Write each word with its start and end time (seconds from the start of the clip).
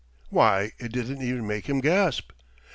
"Why, 0.31 0.71
it 0.79 0.91
didn't 0.91 1.21
even 1.21 1.45
make 1.45 1.67
him 1.69 1.79
gasp!" 1.79 2.31